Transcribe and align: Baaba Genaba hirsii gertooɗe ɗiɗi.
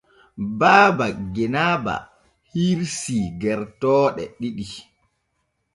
Baaba 0.59 1.07
Genaba 1.33 1.95
hirsii 2.51 3.21
gertooɗe 3.41 4.23
ɗiɗi. 4.39 4.65